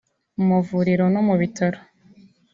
[0.37, 1.79] mu mavuriro no mu bitaro